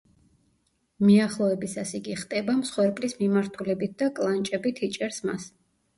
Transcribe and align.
მიახლოებისას 1.09 1.93
იგი 1.99 2.17
ხტება 2.21 2.57
მსხვერპლის 2.63 3.15
მიმართულებით 3.21 3.95
და 4.03 4.09
„კლანჭებით“ 4.21 4.83
იჭერს 4.89 5.23
მას. 5.29 5.47